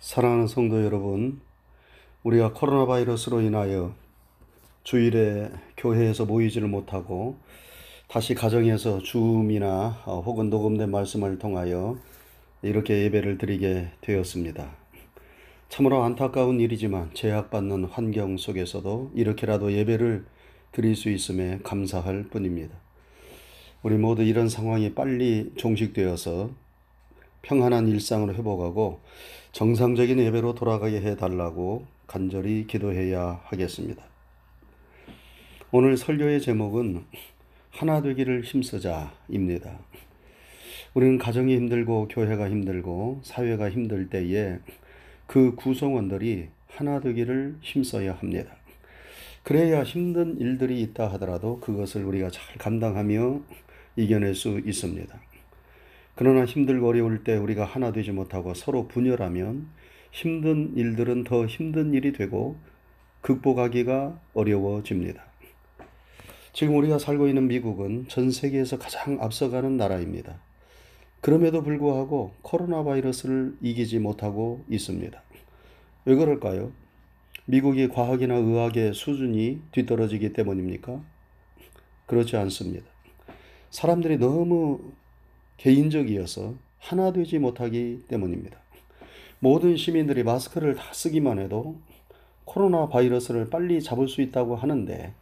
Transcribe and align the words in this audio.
사랑하는 0.00 0.46
성도 0.46 0.82
여러분, 0.82 1.42
우리가 2.22 2.54
코로나 2.54 2.86
바이러스로 2.86 3.42
인하여 3.42 3.94
주일에 4.82 5.50
교회에서 5.76 6.24
모이지를 6.24 6.68
못하고 6.68 7.36
다시 8.08 8.34
가정에서 8.34 9.00
줌이나 9.00 10.02
어, 10.06 10.22
혹은 10.24 10.48
녹음된 10.48 10.90
말씀을 10.90 11.38
통하여 11.38 11.98
이렇게 12.62 13.02
예배를 13.02 13.36
드리게 13.36 13.90
되었습니다. 14.00 14.74
참으로 15.68 16.02
안타까운 16.02 16.60
일이지만 16.60 17.10
제약받는 17.12 17.84
환경 17.84 18.38
속에서도 18.38 19.10
이렇게라도 19.14 19.74
예배를 19.74 20.24
드릴 20.72 20.96
수 20.96 21.10
있음에 21.10 21.58
감사할 21.62 22.24
뿐입니다. 22.30 22.74
우리 23.82 23.96
모두 23.96 24.22
이런 24.22 24.48
상황이 24.48 24.94
빨리 24.94 25.52
종식되어서 25.58 26.69
평안한 27.42 27.88
일상으로 27.88 28.34
회복하고 28.34 29.00
정상적인 29.52 30.18
예배로 30.18 30.54
돌아가게 30.54 31.00
해달라고 31.00 31.86
간절히 32.06 32.66
기도해야 32.66 33.40
하겠습니다. 33.44 34.04
오늘 35.72 35.96
설교의 35.96 36.40
제목은 36.40 37.04
하나 37.70 38.02
되기를 38.02 38.42
힘쓰자입니다. 38.42 39.78
우리는 40.94 41.18
가정이 41.18 41.54
힘들고 41.54 42.08
교회가 42.08 42.50
힘들고 42.50 43.20
사회가 43.22 43.70
힘들 43.70 44.08
때에 44.08 44.58
그 45.26 45.54
구성원들이 45.54 46.48
하나 46.66 47.00
되기를 47.00 47.58
힘써야 47.60 48.14
합니다. 48.14 48.56
그래야 49.42 49.84
힘든 49.84 50.38
일들이 50.40 50.80
있다 50.82 51.06
하더라도 51.12 51.60
그것을 51.60 52.04
우리가 52.04 52.30
잘 52.30 52.56
감당하며 52.58 53.40
이겨낼 53.96 54.34
수 54.34 54.60
있습니다. 54.64 55.29
그러나 56.20 56.44
힘들고 56.44 56.86
어려울 56.86 57.24
때 57.24 57.34
우리가 57.34 57.64
하나 57.64 57.92
되지 57.92 58.12
못하고 58.12 58.52
서로 58.52 58.86
분열하면 58.88 59.68
힘든 60.12 60.76
일들은 60.76 61.24
더 61.24 61.46
힘든 61.46 61.94
일이 61.94 62.12
되고 62.12 62.58
극복하기가 63.22 64.20
어려워집니다. 64.34 65.24
지금 66.52 66.76
우리가 66.76 66.98
살고 66.98 67.26
있는 67.26 67.48
미국은 67.48 68.04
전 68.08 68.30
세계에서 68.30 68.78
가장 68.78 69.16
앞서가는 69.22 69.78
나라입니다. 69.78 70.38
그럼에도 71.22 71.62
불구하고 71.62 72.34
코로나 72.42 72.84
바이러스를 72.84 73.56
이기지 73.62 73.98
못하고 74.00 74.62
있습니다. 74.68 75.22
왜 76.04 76.14
그럴까요? 76.16 76.70
미국이 77.46 77.88
과학이나 77.88 78.34
의학의 78.34 78.92
수준이 78.92 79.62
뒤떨어지기 79.72 80.34
때문입니까? 80.34 81.00
그렇지 82.04 82.36
않습니다. 82.36 82.84
사람들이 83.70 84.18
너무 84.18 84.92
개인적이어서 85.60 86.54
하나 86.78 87.12
되지 87.12 87.38
못하기 87.38 88.04
때문입니다. 88.08 88.58
모든 89.40 89.76
시민들이 89.76 90.22
마스크를 90.22 90.74
다 90.74 90.90
쓰기만 90.92 91.38
해도 91.38 91.76
코로나 92.46 92.88
바이러스를 92.88 93.50
빨리 93.50 93.82
잡을 93.82 94.08
수 94.08 94.22
있다고 94.22 94.56
하는데 94.56 95.12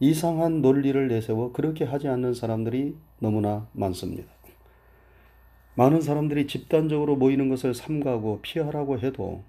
이상한 0.00 0.60
논리를 0.60 1.06
내세워 1.06 1.52
그렇게 1.52 1.84
하지 1.84 2.08
않는 2.08 2.34
사람들이 2.34 2.96
너무나 3.20 3.68
많습니다. 3.72 4.28
많은 5.76 6.00
사람들이 6.00 6.48
집단적으로 6.48 7.14
모이는 7.14 7.48
것을 7.48 7.72
삼가고 7.72 8.40
피하라고 8.42 8.98
해도 8.98 9.44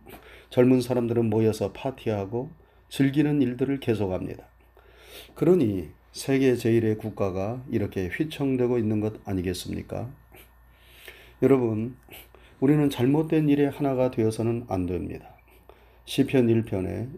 젊은 0.51 0.81
사람들은 0.81 1.31
모여서 1.31 1.71
파티하고 1.73 2.49
즐기는 2.89 3.41
일들을 3.41 3.79
계속합니다. 3.79 4.45
그러니 5.33 5.89
세계 6.11 6.53
제1의 6.53 6.97
국가가 6.99 7.63
이렇게 7.71 8.07
휘청되고 8.07 8.77
있는 8.77 8.99
것 8.99 9.15
아니겠습니까? 9.27 10.09
여러분, 11.43 11.95
우리는 12.59 12.89
잘못된 12.89 13.47
일에 13.47 13.67
하나가 13.67 14.09
되어서는 14.09 14.65
안 14.69 14.87
됩니다. 14.87 15.35
시편 16.05 16.47
1편에 16.47 17.09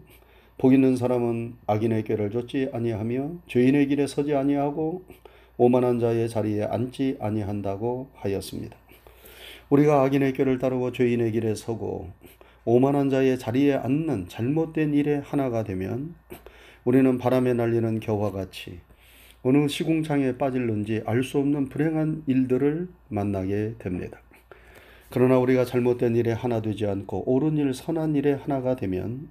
복 0.58 0.74
있는 0.74 0.94
사람은 0.94 1.54
악인의 1.66 2.04
꾀를 2.04 2.30
쫓지 2.30 2.68
아니하며 2.70 3.36
죄인의 3.46 3.86
길에 3.86 4.06
서지 4.06 4.34
아니하고 4.34 5.04
오만한 5.56 6.00
자의 6.00 6.28
자리에 6.28 6.64
앉지 6.64 7.16
아니한다고 7.18 8.10
하였습니다. 8.12 8.76
우리가 9.70 10.02
악인의 10.02 10.34
꾀를 10.34 10.58
따르고 10.58 10.92
죄인의 10.92 11.32
길에 11.32 11.54
서고 11.54 12.10
오만한 12.66 13.08
자의 13.08 13.38
자리에 13.38 13.72
앉는 13.72 14.28
잘못된 14.28 14.92
일에 14.92 15.16
하나가 15.24 15.64
되면 15.64 16.14
우리는 16.84 17.16
바람에 17.16 17.54
날리는 17.54 18.00
겨와 18.00 18.32
같이 18.32 18.80
어느 19.42 19.68
시궁창에 19.68 20.36
빠질는지 20.36 21.02
알 21.06 21.22
수 21.22 21.38
없는 21.38 21.68
불행한 21.68 22.24
일들을 22.26 22.88
만나게 23.08 23.74
됩니다. 23.78 24.20
그러나 25.10 25.38
우리가 25.38 25.64
잘못된 25.64 26.14
일에 26.16 26.32
하나 26.32 26.60
되지 26.62 26.86
않고 26.86 27.24
옳은 27.30 27.56
일, 27.56 27.74
선한 27.74 28.14
일에 28.16 28.32
하나가 28.34 28.76
되면 28.76 29.28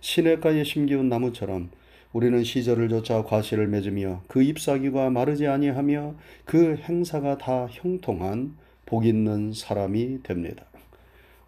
시냇가에 0.00 0.62
심기운 0.62 1.08
나무처럼 1.08 1.70
우리는 2.12 2.44
시절을 2.44 2.88
쫓아 2.88 3.24
과실을 3.24 3.66
맺으며 3.66 4.22
그 4.28 4.42
잎사귀가 4.42 5.10
마르지 5.10 5.46
아니하며 5.46 6.14
그 6.44 6.76
행사가 6.76 7.38
다 7.38 7.66
형통한 7.70 8.56
복 8.86 9.04
있는 9.04 9.52
사람이 9.52 10.22
됩니다. 10.22 10.64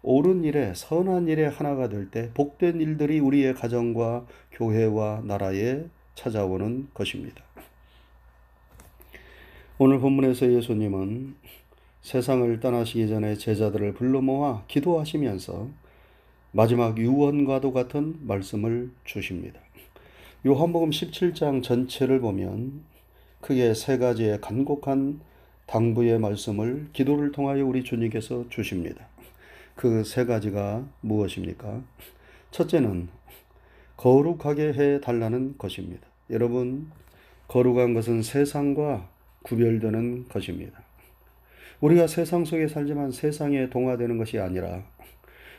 옳은 0.01 0.43
일에 0.43 0.73
선한 0.75 1.27
일에 1.27 1.45
하나가 1.45 1.89
될 1.89 2.09
때 2.09 2.31
복된 2.33 2.81
일들이 2.81 3.19
우리의 3.19 3.53
가정과 3.53 4.25
교회와 4.51 5.21
나라에 5.25 5.85
찾아오는 6.15 6.87
것입니다. 6.93 7.43
오늘 9.81 9.99
본문에서 10.01 10.51
예수님은 10.51 11.35
세상을 12.01 12.59
떠나시기 12.59 13.07
전에 13.07 13.35
제자들을 13.35 13.93
불러 13.93 14.19
모아 14.19 14.65
기도하시면서 14.67 15.69
마지막 16.51 16.97
유언과도 16.97 17.71
같은 17.71 18.17
말씀을 18.27 18.91
주십니다. 19.05 19.61
요한복음 20.45 20.89
17장 20.89 21.63
전체를 21.63 22.19
보면 22.19 22.81
크게 23.39 23.73
세 23.73 23.97
가지의 23.97 24.41
간곡한 24.41 25.21
당부의 25.65 26.19
말씀을 26.19 26.89
기도를 26.91 27.31
통하여 27.31 27.65
우리 27.65 27.85
주님께서 27.85 28.49
주십니다. 28.49 29.07
그 29.77 30.03
세 30.03 30.25
가지가 30.25 30.85
무엇입니까? 30.99 31.81
첫째는 32.51 33.07
거룩하게 33.95 34.73
해 34.73 34.99
달라는 34.99 35.57
것입니다. 35.57 36.05
여러분, 36.31 36.91
거룩한 37.47 37.93
것은 37.93 38.23
세상과 38.23 39.07
구별되는 39.43 40.27
것입니다. 40.27 40.81
우리가 41.81 42.07
세상 42.07 42.45
속에 42.45 42.67
살지만 42.67 43.11
세상에 43.11 43.69
동화되는 43.69 44.17
것이 44.17 44.37
아니라 44.39 44.83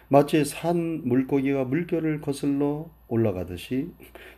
마치 0.08 0.44
산 0.44 1.02
물고기가 1.04 1.64
물결을 1.64 2.20
거슬러 2.20 2.90
올라가듯이 3.08 3.90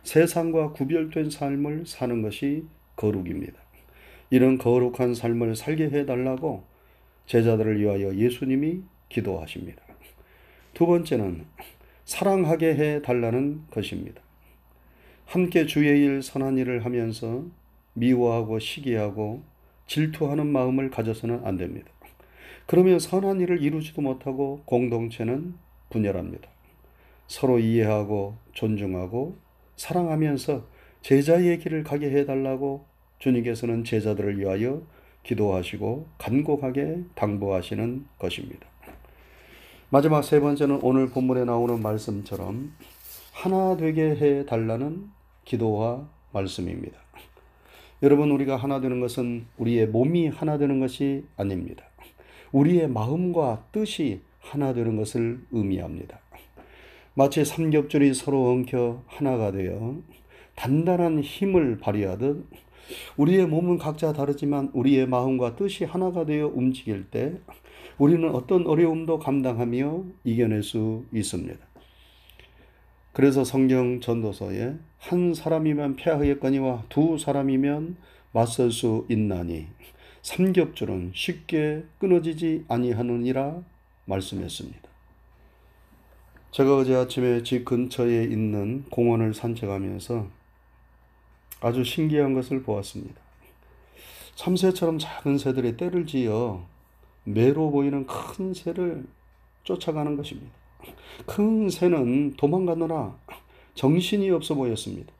세상과 0.03 0.71
구별된 0.71 1.29
삶을 1.29 1.85
사는 1.85 2.21
것이 2.21 2.65
거룩입니다. 2.95 3.59
이런 4.29 4.57
거룩한 4.57 5.15
삶을 5.15 5.55
살게 5.55 5.85
해달라고 5.85 6.63
제자들을 7.25 7.79
위하여 7.79 8.15
예수님이 8.15 8.81
기도하십니다. 9.09 9.81
두 10.73 10.85
번째는 10.85 11.45
사랑하게 12.05 12.75
해달라는 12.75 13.63
것입니다. 13.71 14.21
함께 15.25 15.65
주의 15.65 16.03
일, 16.03 16.21
선한 16.21 16.57
일을 16.57 16.85
하면서 16.85 17.45
미워하고 17.93 18.59
시기하고 18.59 19.43
질투하는 19.87 20.47
마음을 20.47 20.89
가져서는 20.89 21.45
안 21.45 21.57
됩니다. 21.57 21.91
그러면 22.65 22.99
선한 22.99 23.41
일을 23.41 23.61
이루지도 23.61 24.01
못하고 24.01 24.61
공동체는 24.65 25.55
분열합니다. 25.89 26.49
서로 27.27 27.59
이해하고 27.59 28.35
존중하고 28.53 29.37
사랑하면서 29.75 30.67
제자의 31.01 31.59
길을 31.59 31.83
가게 31.83 32.09
해달라고 32.11 32.85
주님께서는 33.19 33.83
제자들을 33.83 34.39
위하여 34.39 34.81
기도하시고 35.23 36.07
간곡하게 36.17 37.03
당부하시는 37.15 38.05
것입니다. 38.17 38.67
마지막 39.89 40.23
세 40.23 40.39
번째는 40.39 40.79
오늘 40.81 41.09
본문에 41.09 41.45
나오는 41.45 41.81
말씀처럼 41.81 42.73
하나 43.31 43.77
되게 43.77 44.15
해 44.15 44.45
달라는 44.45 45.09
기도와 45.45 46.09
말씀입니다. 46.31 47.02
여러분, 48.03 48.31
우리가 48.31 48.57
하나 48.57 48.81
되는 48.81 48.99
것은 48.99 49.45
우리의 49.57 49.87
몸이 49.87 50.27
하나 50.27 50.57
되는 50.57 50.81
것이 50.81 51.23
아닙니다. 51.37 51.85
우리의 52.51 52.89
마음과 52.89 53.67
뜻이 53.71 54.19
하나 54.41 54.73
되는 54.73 54.97
것을 54.97 55.39
의미합니다. 55.51 56.19
마치 57.13 57.45
삼겹줄이 57.45 58.13
서로 58.13 58.49
엉켜 58.49 59.01
하나가 59.07 59.53
되어 59.53 59.95
단단한 60.55 61.21
힘을 61.21 61.77
발휘하듯 61.77 62.45
우리의 63.15 63.47
몸은 63.47 63.77
각자 63.77 64.11
다르지만 64.11 64.69
우리의 64.73 65.07
마음과 65.07 65.55
뜻이 65.55 65.85
하나가 65.85 66.25
되어 66.25 66.51
움직일 66.53 67.05
때 67.09 67.39
우리는 67.97 68.29
어떤 68.35 68.67
어려움도 68.67 69.19
감당하며 69.19 70.03
이겨낼 70.25 70.61
수 70.61 71.05
있습니다. 71.13 71.72
그래서 73.13 73.43
성경 73.43 74.01
전도서에 74.01 74.75
한 74.97 75.33
사람이면 75.35 75.97
패하겠거니와 75.97 76.85
두 76.89 77.17
사람이면 77.19 77.95
맞설 78.31 78.71
수 78.71 79.05
있나니 79.07 79.67
삼겹줄은 80.23 81.11
쉽게 81.13 81.83
끊어지지 81.99 82.65
아니하느니라 82.67 83.61
말씀했습니다. 84.05 84.81
제가 86.51 86.77
어제 86.77 86.95
아침에 86.95 87.43
집 87.43 87.65
근처에 87.65 88.23
있는 88.23 88.85
공원을 88.89 89.33
산책하면서 89.33 90.27
아주 91.61 91.83
신기한 91.83 92.33
것을 92.33 92.63
보았습니다. 92.63 93.21
참새처럼 94.35 94.97
작은 94.97 95.37
새들이 95.37 95.77
떼를 95.77 96.07
지어 96.07 96.65
매로 97.25 97.69
보이는 97.69 98.05
큰 98.07 98.53
새를 98.53 99.05
쫓아가는 99.63 100.17
것입니다. 100.17 100.62
큰 101.25 101.69
새는 101.69 102.33
도망가느라 102.35 103.15
정신이 103.75 104.29
없어 104.31 104.55
보였습니다. 104.55 105.11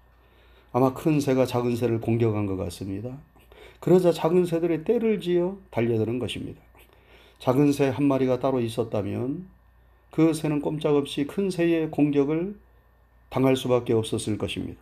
아마 0.72 0.94
큰 0.94 1.20
새가 1.20 1.46
작은 1.46 1.76
새를 1.76 2.02
공격한 2.02 2.46
것 2.46 2.56
같습니다. 2.58 3.18
그러자 3.80 4.12
작은 4.12 4.46
새들이 4.46 4.84
떼를 4.84 5.20
지어 5.20 5.58
달려드는 5.72 6.20
것입니다. 6.20 6.62
작은 7.40 7.74
새 7.74 7.90
한 7.90 8.06
마리가 8.06 8.40
따로 8.40 8.60
있었다면 8.60 9.48
그 10.12 10.34
새는 10.34 10.62
꼼짝없이 10.62 11.26
큰 11.26 11.50
새의 11.50 11.92
공격을 11.92 12.56
당할 13.30 13.56
수밖에 13.56 13.94
없었을 13.94 14.38
것입니다. 14.38 14.80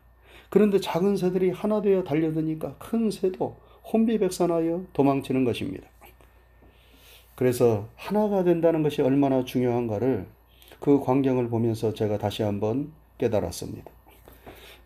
그런데 0.50 0.80
작은 0.80 1.16
새들이 1.18 1.50
하나 1.50 1.82
되어 1.82 2.04
달려드니까 2.04 2.76
큰 2.78 3.10
새도 3.10 3.58
혼비백산하여 3.92 4.86
도망치는 4.94 5.46
것입니다. 5.46 5.88
그래서 7.36 7.88
하나가 7.96 8.44
된다는 8.44 8.84
것이 8.84 9.02
얼마나 9.02 9.44
중요한가를 9.44 10.28
그 10.82 11.00
광경을 11.00 11.48
보면서 11.48 11.94
제가 11.94 12.18
다시 12.18 12.42
한번 12.42 12.92
깨달았습니다. 13.20 13.90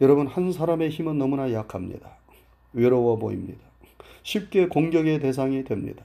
여러분, 0.01 0.27
한 0.27 0.51
사람의 0.51 0.89
힘은 0.89 1.17
너무나 1.17 1.53
약합니다. 1.53 2.17
외로워 2.73 3.17
보입니다. 3.17 3.63
쉽게 4.21 4.67
공격의 4.67 5.21
대상이 5.21 5.63
됩니다. 5.63 6.03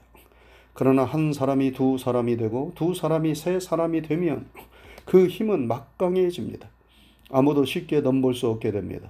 그러나 0.73 1.03
한 1.03 1.33
사람이 1.33 1.73
두 1.73 1.97
사람이 1.97 2.37
되고 2.37 2.71
두 2.73 2.93
사람이 2.93 3.35
세 3.35 3.59
사람이 3.59 4.03
되면 4.03 4.47
그 5.03 5.27
힘은 5.27 5.67
막강해집니다. 5.67 6.69
아무도 7.29 7.65
쉽게 7.65 7.99
넘볼 7.99 8.33
수 8.33 8.47
없게 8.47 8.71
됩니다. 8.71 9.09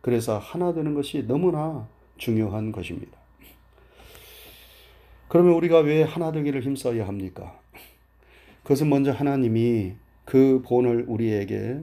그래서 0.00 0.38
하나 0.38 0.72
되는 0.72 0.94
것이 0.94 1.24
너무나 1.28 1.86
중요한 2.16 2.72
것입니다. 2.72 3.16
그러면 5.28 5.52
우리가 5.52 5.78
왜 5.78 6.02
하나 6.02 6.32
되기를 6.32 6.62
힘써야 6.62 7.06
합니까? 7.06 7.59
그것은 8.62 8.88
먼저 8.88 9.12
하나님이 9.12 9.94
그 10.24 10.62
본을 10.64 11.06
우리에게 11.08 11.80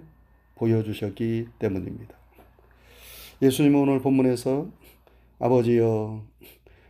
보여주셨기 0.55 1.47
때문입니다. 1.59 2.15
예수님은 3.41 3.79
오늘 3.79 4.01
본문에서 4.01 4.69
아버지여, 5.39 6.23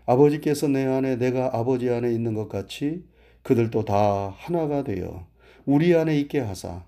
아버지께서 0.05 0.67
내 0.67 0.85
안에 0.85 1.17
내가 1.17 1.57
아버지 1.57 1.89
안에 1.89 2.11
있는 2.11 2.33
것 2.33 2.47
같이 2.47 3.03
그들도 3.43 3.85
다 3.85 4.33
하나가 4.37 4.83
되어 4.83 5.27
우리 5.65 5.95
안에 5.95 6.17
있게 6.19 6.39
하사 6.39 6.85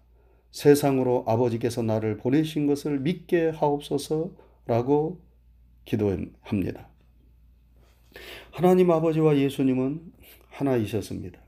세상으로 0.51 1.25
아버지께서 1.27 1.81
나를 1.81 2.17
보내신 2.17 2.67
것을 2.67 2.99
믿게 2.99 3.49
하옵소서라고 3.49 5.19
기도합니다. 5.85 6.89
하나님 8.51 8.91
아버지와 8.91 9.37
예수님은 9.37 10.01
하나이셨습니다. 10.49 11.39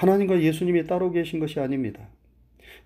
하나님과 0.00 0.40
예수님이 0.40 0.86
따로 0.86 1.10
계신 1.10 1.40
것이 1.40 1.60
아닙니다. 1.60 2.08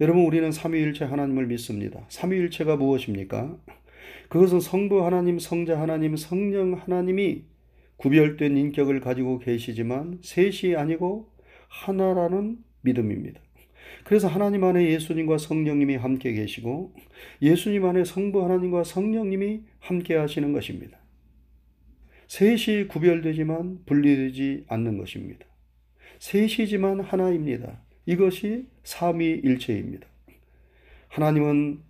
여러분 0.01 0.25
우리는 0.25 0.51
삼위일체 0.51 1.05
하나님을 1.05 1.47
믿습니다. 1.47 2.05
삼위일체가 2.09 2.75
무엇입니까? 2.75 3.57
그것은 4.29 4.59
성부 4.59 5.07
하나님, 5.07 5.39
성자 5.39 5.81
하나님, 5.81 6.17
성령 6.17 6.75
하나님이 6.75 7.45
구별된 7.99 8.57
인격을 8.57 8.99
가지고 8.99 9.39
계시지만 9.39 10.19
셋이 10.23 10.75
아니고 10.75 11.31
하나라는 11.69 12.59
믿음입니다. 12.81 13.41
그래서 14.03 14.27
하나님 14.27 14.65
안에 14.65 14.85
예수님과 14.91 15.39
성령님이 15.39 15.95
함께 15.95 16.33
계시고 16.33 16.97
예수님 17.41 17.85
안에 17.85 18.05
성부 18.05 18.43
하나님과 18.43 18.83
성령님이 18.83 19.61
함께 19.79 20.17
하시는 20.17 20.53
것입니다. 20.53 20.99
셋이 22.27 22.89
구별되지만 22.89 23.85
분리되지 23.87 24.65
않는 24.67 24.99
것입니다. 24.99 25.47
셋이지만 26.25 27.00
하나입니다. 27.00 27.82
이것이 28.06 28.67
삼위일체입니다. 28.82 30.06
하나님은 31.09 31.81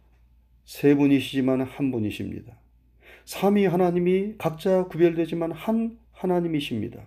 세 0.65 0.97
분이시지만 0.97 1.61
한 1.61 1.93
분이십니다. 1.93 2.59
삼위 3.27 3.65
하나님이 3.67 4.35
각자 4.37 4.87
구별되지만 4.89 5.53
한 5.53 5.99
하나님이십니다. 6.11 7.07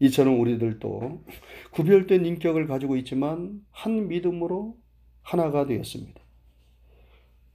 이처럼 0.00 0.40
우리들도 0.40 1.22
구별된 1.70 2.26
인격을 2.26 2.66
가지고 2.66 2.96
있지만 2.96 3.64
한 3.70 4.08
믿음으로 4.08 4.76
하나가 5.22 5.64
되었습니다. 5.64 6.20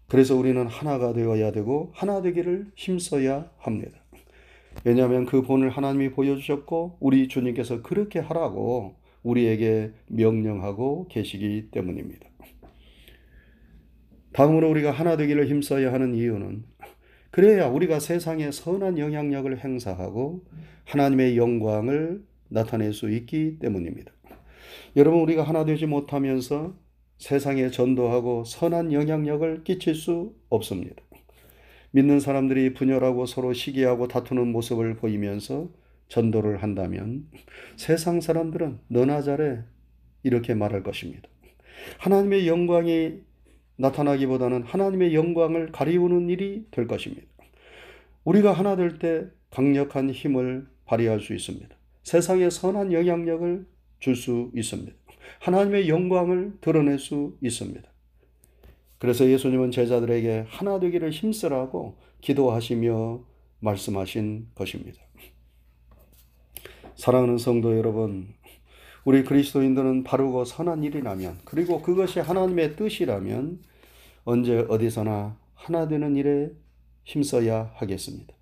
그래서 0.07 0.33
우리는 0.38 0.66
하나가 0.66 1.12
되어야 1.12 1.51
되고 1.51 1.92
하나 1.94 2.22
되기를 2.22 2.72
힘써야 2.75 3.51
합니다. 3.57 4.00
왜냐하면 4.84 5.26
그 5.26 5.42
본을 5.42 5.70
하나님이 5.70 6.12
보여주셨고 6.12 6.98
우리 7.00 7.28
주님께서 7.28 7.82
그렇게 7.82 8.20
하라고 8.20 8.96
우리에게 9.24 9.92
명령하고 10.08 11.08
계시기 11.10 11.70
때문입니다. 11.72 12.28
다음으로 14.34 14.70
우리가 14.70 14.92
하나 14.92 15.18
되기를 15.18 15.48
힘써야 15.48 15.92
하는 15.92 16.14
이유는 16.14 16.64
그래야 17.32 17.68
우리가 17.68 18.00
세상에 18.00 18.52
선한 18.52 18.98
영향력을 18.98 19.64
행사하고 19.64 20.44
하나님의 20.86 21.38
영광을 21.38 22.24
나타낼 22.50 22.94
수 22.94 23.10
있기 23.12 23.60
때문입니다. 23.60 24.12
여러분, 24.96 25.22
우리가 25.22 25.44
하나 25.44 25.66
되지 25.66 25.86
못하면서 25.86 26.76
세상에 27.18 27.70
전도하고 27.70 28.44
선한 28.46 28.94
영향력을 28.94 29.64
끼칠 29.64 29.96
수 29.96 30.34
없습니다. 30.50 31.04
믿는 31.98 32.20
사람들이 32.20 32.76
분열하고 32.76 33.26
서로 33.26 33.54
시기하고 33.54 34.08
다투는 34.08 34.52
모습을 34.52 34.98
보이면서 34.98 35.68
전도를 36.10 36.62
한다면 36.62 37.28
세상 37.76 38.22
사람들은 38.22 38.82
너나 38.88 39.24
잘해 39.24 39.64
이렇게 40.22 40.54
말할 40.54 40.84
것입니다. 40.84 41.28
하나님의 41.98 42.48
영광이 42.48 43.22
나타나기보다는 43.78 44.62
하나님의 44.62 45.16
영광을 45.16 45.72
가리우는 45.72 46.30
일이 46.30 46.68
될 46.70 46.86
것입니다. 46.86 47.26
우리가 48.26 48.54
하나 48.54 48.76
될 48.76 49.00
때 49.00 49.26
강력한 49.50 50.12
힘을 50.12 50.68
발휘할 50.86 51.20
수 51.20 51.34
있습니다. 51.34 51.76
세상에 52.04 52.52
선한 52.52 52.94
영향력을 52.94 53.66
줄 54.00 54.16
수 54.16 54.52
있습니다. 54.54 54.94
하나님의 55.40 55.90
영광을 55.90 56.54
드러낼 56.62 57.00
수 57.00 57.36
있습니다. 57.42 57.90
그래서 58.99 59.27
예수님은 59.30 59.71
제자들에게 59.71 60.45
하나 60.47 60.80
되기를 60.80 61.11
힘쓰라고 61.11 61.97
기도하시며 62.21 63.21
말씀하신 63.59 64.47
것입니다. 64.56 65.01
사랑하는 66.95 67.37
성도 67.37 67.77
여러분, 67.77 68.33
우리 69.06 69.23
그리스도인들은 69.23 70.04
바르고 70.04 70.45
선한 70.45 70.83
일이라면, 70.83 71.39
그리고 71.45 71.81
그것이 71.81 72.19
하나님의 72.19 72.75
뜻이라면, 72.75 73.61
언제 74.25 74.66
어디서나 74.68 75.37
하나 75.54 75.87
되는 75.87 76.16
일에 76.16 76.51
힘써야 77.04 77.71
하겠습니다. 77.75 78.33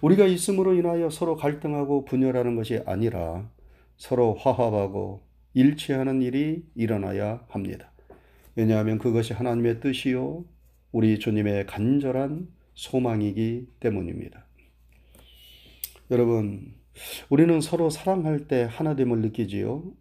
우리가 0.00 0.26
있음으로 0.26 0.74
인하여 0.74 1.10
서로 1.10 1.36
갈등하고 1.36 2.04
분열하는 2.04 2.56
것이 2.56 2.80
아니라 2.86 3.48
서로 3.96 4.34
화합하고 4.34 5.22
일치하는 5.54 6.22
일이 6.22 6.64
일어나야 6.74 7.44
합니다. 7.48 7.89
왜냐하면 8.56 8.98
그것이 8.98 9.32
하나님의 9.32 9.80
뜻이요, 9.80 10.44
우리 10.92 11.18
주님의 11.18 11.66
간절한 11.66 12.48
소망이기 12.74 13.68
때문입니다. 13.80 14.46
여러분, 16.10 16.74
우리는 17.28 17.60
서로 17.60 17.90
사랑할 17.90 18.48
때 18.48 18.66
하나됨을 18.68 19.20
느끼지요. 19.20 19.92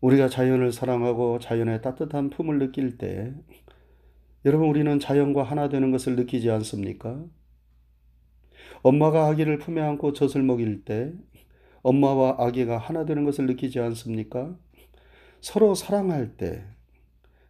우리가 0.00 0.28
자연을 0.28 0.72
사랑하고 0.72 1.38
자연의 1.38 1.82
따뜻한 1.82 2.30
품을 2.30 2.58
느낄 2.58 2.96
때, 2.98 3.32
여러분, 4.44 4.68
우리는 4.68 4.98
자연과 4.98 5.42
하나 5.42 5.68
되는 5.68 5.90
것을 5.90 6.16
느끼지 6.16 6.50
않습니까? 6.50 7.24
엄마가 8.82 9.26
아기를 9.26 9.58
품에 9.58 9.80
안고 9.80 10.12
젖을 10.12 10.42
먹일 10.42 10.84
때, 10.84 11.12
엄마와 11.82 12.36
아기가 12.38 12.78
하나 12.78 13.04
되는 13.04 13.24
것을 13.24 13.46
느끼지 13.46 13.78
않습니까? 13.78 14.56
서로 15.40 15.74
사랑할 15.74 16.36
때, 16.36 16.64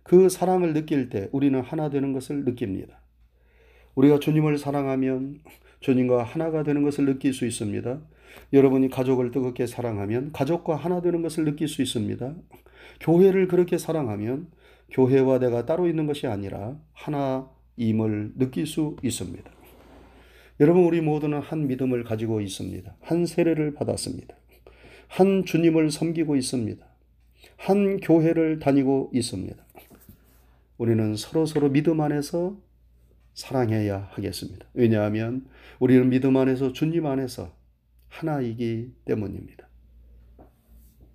그 0.02 0.28
사랑을 0.28 0.72
느낄 0.72 1.08
때 1.08 1.28
우리는 1.32 1.60
하나 1.60 1.90
되는 1.90 2.12
것을 2.12 2.44
느낍니다. 2.44 3.00
우리가 3.94 4.18
주님을 4.18 4.58
사랑하면 4.58 5.40
주님과 5.80 6.22
하나가 6.22 6.62
되는 6.62 6.82
것을 6.82 7.04
느낄 7.04 7.32
수 7.32 7.46
있습니다. 7.46 8.00
여러분이 8.52 8.88
가족을 8.88 9.30
뜨겁게 9.30 9.66
사랑하면 9.66 10.32
가족과 10.32 10.76
하나 10.76 11.00
되는 11.00 11.22
것을 11.22 11.44
느낄 11.44 11.68
수 11.68 11.82
있습니다. 11.82 12.34
교회를 13.00 13.48
그렇게 13.48 13.78
사랑하면 13.78 14.48
교회와 14.90 15.38
내가 15.38 15.66
따로 15.66 15.88
있는 15.88 16.06
것이 16.06 16.26
아니라 16.26 16.78
하나임을 16.92 18.32
느낄 18.36 18.66
수 18.66 18.96
있습니다. 19.02 19.50
여러분, 20.60 20.84
우리 20.84 21.00
모두는 21.00 21.40
한 21.40 21.66
믿음을 21.66 22.04
가지고 22.04 22.40
있습니다. 22.40 22.94
한 23.00 23.26
세례를 23.26 23.74
받았습니다. 23.74 24.34
한 25.08 25.44
주님을 25.44 25.90
섬기고 25.90 26.36
있습니다. 26.36 26.86
한 27.56 28.00
교회를 28.00 28.58
다니고 28.58 29.10
있습니다. 29.12 29.56
우리는 30.78 31.16
서로 31.16 31.46
서로 31.46 31.68
믿음 31.70 32.00
안에서 32.00 32.56
사랑해야 33.34 34.08
하겠습니다. 34.12 34.66
왜냐하면 34.74 35.46
우리는 35.78 36.08
믿음 36.08 36.36
안에서 36.36 36.72
주님 36.72 37.06
안에서 37.06 37.52
하나이기 38.08 38.92
때문입니다. 39.04 39.68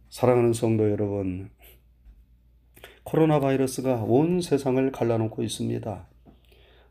사랑하는 0.10 0.54
성도 0.54 0.90
여러분, 0.90 1.50
코로나 3.04 3.40
바이러스가 3.40 4.04
온 4.04 4.42
세상을 4.42 4.92
갈라놓고 4.92 5.44
있습니다. 5.44 6.08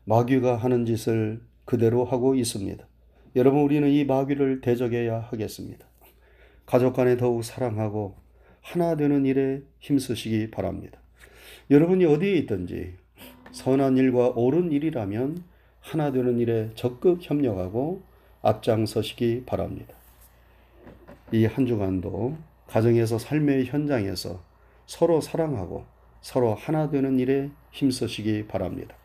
마귀가 0.05 0.55
하는 0.55 0.85
짓을 0.85 1.41
그대로 1.65 2.05
하고 2.05 2.35
있습니다. 2.35 2.87
여러분, 3.35 3.61
우리는 3.61 3.89
이 3.89 4.05
마귀를 4.05 4.61
대적해야 4.61 5.19
하겠습니다. 5.19 5.85
가족 6.65 6.95
간에 6.95 7.17
더욱 7.17 7.43
사랑하고 7.43 8.15
하나 8.61 8.95
되는 8.95 9.25
일에 9.25 9.61
힘쓰시기 9.79 10.51
바랍니다. 10.51 11.01
여러분이 11.69 12.05
어디에 12.05 12.33
있든지 12.37 12.95
선한 13.51 13.97
일과 13.97 14.29
옳은 14.29 14.71
일이라면 14.71 15.43
하나 15.81 16.11
되는 16.11 16.39
일에 16.39 16.71
적극 16.75 17.19
협력하고 17.21 18.03
앞장서시기 18.41 19.43
바랍니다. 19.45 19.93
이 21.31 21.45
한 21.45 21.65
주간도 21.65 22.37
가정에서 22.67 23.17
삶의 23.19 23.65
현장에서 23.65 24.41
서로 24.85 25.19
사랑하고 25.21 25.85
서로 26.21 26.53
하나 26.55 26.89
되는 26.89 27.19
일에 27.19 27.49
힘쓰시기 27.71 28.47
바랍니다. 28.47 28.95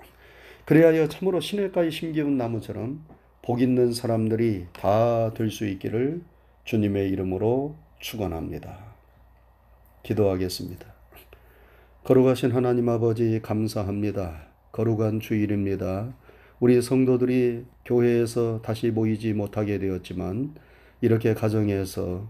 그래야 0.65 1.09
참으로 1.09 1.41
시냇가에 1.41 1.91
심기운 1.91 2.37
나무처럼 2.37 3.05
복 3.43 3.61
있는 3.61 3.93
사람들이 3.93 4.67
다 4.73 5.33
될 5.35 5.51
수 5.51 5.67
있기를 5.67 6.23
주님의 6.65 7.11
이름으로 7.11 7.77
축원합니다. 7.99 8.95
기도하겠습니다. 10.05 10.92
거룩하신 12.05 12.51
하나님 12.51 12.89
아버지 12.89 13.39
감사합니다. 13.41 14.49
거룩한 14.73 15.21
주일입니다. 15.21 16.13
우리 16.59 16.83
성도들이 16.83 17.65
교회에서 17.85 18.61
다시 18.61 18.91
모이지 18.91 19.35
못하게 19.35 19.79
되었지만 19.79 20.53
이렇게 21.01 21.33
가정에서 21.33 22.29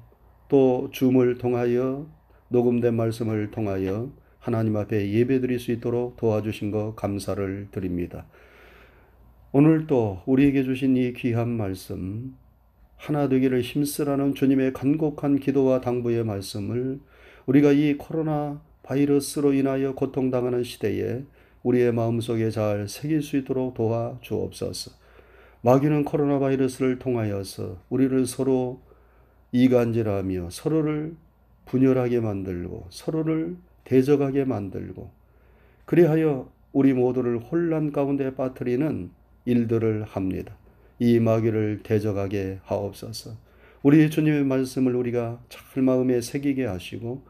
또 0.50 0.91
줌을 0.93 1.38
통하여 1.38 2.07
녹음된 2.49 2.95
말씀을 2.95 3.50
통하여 3.50 4.11
하나님 4.38 4.76
앞에 4.76 5.11
예배드릴 5.11 5.59
수 5.59 5.73
있도록 5.73 6.19
도와주신 6.19 6.71
것 6.71 6.95
감사를 6.95 7.69
드립니다. 7.71 8.26
오늘 9.52 9.87
또 9.87 10.21
우리에게 10.26 10.64
주신 10.64 10.99
이 10.99 11.14
귀한 11.14 11.49
말씀 11.49 12.37
하나 12.99 13.26
되기를 13.26 13.62
힘쓰라는 13.62 14.35
주님의 14.35 14.75
간곡한 14.75 15.38
기도와 15.38 15.81
당부의 15.81 16.25
말씀을 16.25 17.00
우리가 17.47 17.73
이 17.73 17.95
코로나 17.97 18.61
바이러스로 18.83 19.53
인하여 19.53 19.95
고통당하는 19.95 20.65
시대에 20.65 21.25
우리의 21.62 21.93
마음속에 21.93 22.51
잘 22.51 22.89
새길 22.89 23.23
수 23.23 23.37
있도록 23.37 23.75
도와 23.75 24.19
주옵소서. 24.21 24.93
마귀는 25.62 26.05
코로나 26.05 26.41
바이러스를 26.41 26.99
통하여서 26.99 27.79
우리를 27.89 28.27
서로 28.27 28.81
이간질하며 29.53 30.51
서로를 30.51 31.15
분열하게 31.67 32.21
만들고 32.21 32.87
서로를 32.91 33.57
대적하게 33.85 34.45
만들고 34.45 35.11
그리하여 35.85 36.51
우리 36.73 36.93
모두를 36.93 37.39
혼란 37.39 37.93
가운데 37.93 38.35
빠뜨리는 38.35 39.11
일들을 39.45 40.05
합니다. 40.05 40.57
이 40.99 41.21
마귀를 41.21 41.81
대적하게 41.83 42.61
하옵소서. 42.65 43.37
우리 43.83 44.09
주님의 44.09 44.45
말씀을 44.45 44.95
우리가 44.95 45.41
잘 45.49 45.83
마음에 45.83 46.21
새기게 46.21 46.65
하시고 46.65 47.23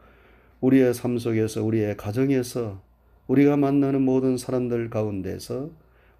우리의 0.63 0.93
삶 0.93 1.17
속에서 1.17 1.61
우리의 1.61 1.97
가정에서 1.97 2.81
우리가 3.27 3.57
만나는 3.57 4.01
모든 4.01 4.37
사람들 4.37 4.89
가운데서 4.89 5.71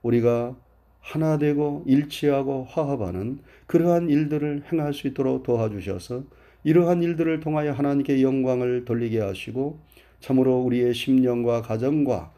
우리가 0.01 0.57
하나 0.99 1.37
되고 1.37 1.81
일치하고 1.87 2.65
화합하는 2.65 3.39
그러한 3.67 4.09
일들을 4.09 4.63
행할 4.69 4.93
수 4.93 5.07
있도록 5.07 5.43
도와주셔서 5.43 6.23
이러한 6.65 7.03
일들을 7.03 7.39
통하여 7.39 7.71
하나님께 7.71 8.21
영광을 8.21 8.83
돌리게 8.83 9.21
하시고 9.21 9.79
참으로 10.19 10.59
우리의 10.59 10.93
심령과 10.93 11.61
가정과 11.61 12.33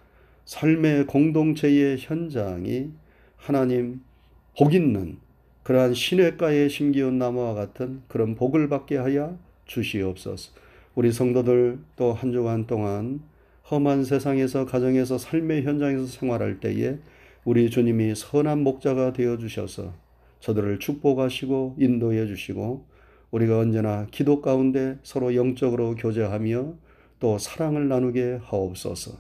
삶의 0.46 1.08
공동체의 1.08 1.98
현장이 2.00 2.92
하나님 3.36 4.02
복 4.56 4.76
있는 4.76 5.18
그러한 5.64 5.96
시냇가에 5.96 6.70
심기운 6.70 7.18
나무와 7.18 7.56
같은 7.56 8.04
그런 8.08 8.36
복을 8.36 8.70
받게 8.70 8.98
하여 8.98 9.40
주시옵소서. 9.66 10.65
우리 10.96 11.12
성도들 11.12 11.80
또 11.96 12.14
한 12.14 12.32
주간 12.32 12.68
동안 12.68 13.22
험한 13.70 14.06
세상에서 14.06 14.66
가정에서 14.66 15.18
삶의 15.18 15.64
현장에서 15.64 16.06
생활할 16.08 16.60
때에 16.60 17.00
우리 17.44 17.70
주님이 17.70 18.16
선한 18.16 18.62
목자가 18.64 19.14
되어 19.14 19.38
주셔서 19.38 19.94
저들을 20.40 20.80
축복하시고 20.80 21.78
인도해 21.80 22.26
주시고 22.28 22.86
우리가 23.32 23.60
언제나 23.60 24.08
기도 24.12 24.42
가운데 24.42 24.98
서로 25.04 25.36
영적으로 25.36 25.96
교제하며 25.96 26.76
또 27.20 27.38
사랑을 27.38 27.88
나누게 27.88 28.40
하옵소서. 28.42 29.18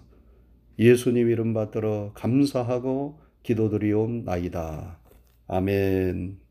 예수님 0.79 1.29
이름 1.29 1.53
받들어 1.53 2.12
감사하고 2.13 3.20
기도드리옵나이다. 3.44 5.00
아멘. 5.48 6.45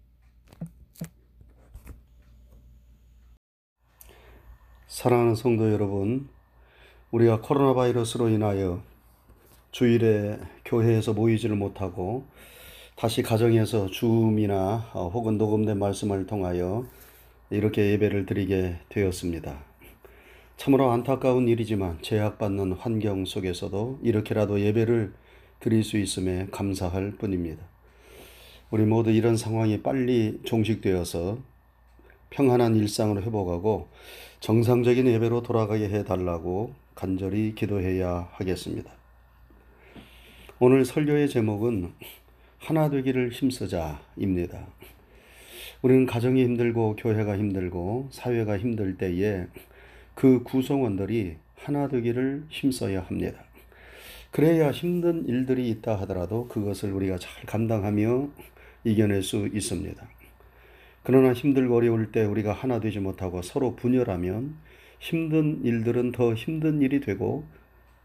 사랑하는 4.95 5.35
성도 5.35 5.73
여러분, 5.73 6.29
우리가 7.11 7.41
코로나 7.41 7.75
바이러스로 7.75 8.29
인하여 8.29 8.81
주일에 9.73 10.39
교회에서 10.65 11.15
모이지를 11.15 11.57
못하고 11.57 12.25
다시 12.95 13.21
가정에서 13.25 13.89
줌이나 13.89 14.89
어, 14.93 15.09
혹은 15.09 15.37
녹음된 15.37 15.81
말씀을 15.81 16.29
통하여 16.29 16.87
이렇게 17.51 17.91
예배를 17.91 18.25
드리게 18.25 18.77
되었습니다. 18.89 19.59
참으로 20.59 20.93
안타까운 20.93 21.49
일이지만 21.49 21.99
제약받는 22.01 22.75
환경 22.75 23.25
속에서도 23.25 23.99
이렇게라도 24.01 24.61
예배를 24.61 25.13
드릴 25.59 25.83
수 25.83 25.99
있음에 25.99 26.47
감사할 26.53 27.15
뿐입니다. 27.19 27.65
우리 28.71 28.85
모두 28.85 29.11
이런 29.11 29.37
상황이 29.37 29.83
빨리 29.83 30.39
종식되어서 30.45 31.39
평안한 32.35 32.75
일상으로 32.75 33.23
회복하고 33.23 33.88
정상적인 34.41 35.07
예배로 35.07 35.43
돌아가게 35.43 35.88
해달라고 35.88 36.75
간절히 36.97 37.55
기도해야 37.55 38.29
하겠습니다. 38.33 38.91
오늘 40.59 40.85
설교의 40.85 41.29
제목은 41.29 41.93
하나 42.59 42.91
되기를 42.91 43.31
힘쓰자입니다. 43.31 44.67
우리는 45.83 46.07
가정이 46.07 46.43
힘들고 46.43 46.97
교회가 46.97 47.38
힘들고 47.38 48.09
사회가 48.11 48.59
힘들 48.59 48.97
때에 48.97 49.47
그 50.17 50.43
구성원들이 50.43 51.37
하나 51.55 51.87
되기를 51.87 52.47
힘써야 52.49 53.03
합니다. 53.03 53.45
그래야 54.33 54.73
힘든 54.73 55.25
일들이 55.29 55.69
있다 55.69 55.95
하더라도 56.00 56.49
그것을 56.49 56.93
우리가 56.93 57.17
잘 57.19 57.45
감당하며 57.47 58.29
이겨낼 58.83 59.23
수 59.23 59.47
있습니다. 59.47 60.05
그러나 61.04 61.34
힘들고 61.34 61.76
어려울 61.76 62.11
때 62.11 62.25
우리가 62.25 62.52
하나 62.52 62.80
되지 62.80 62.99
못하고 62.99 63.42
서로 63.42 63.76
분열하면 63.76 64.56
힘든 64.99 65.62
일들은 65.62 66.12
더 66.12 66.34
힘든 66.34 66.80
일이 66.80 67.00
되고 67.00 67.44